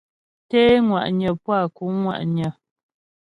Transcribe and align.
Té 0.49 0.61
ŋwa'nyə 0.87 1.29
puá 1.43 1.59
kǔŋ 1.75 1.91
ŋwa'nyə. 2.01 2.47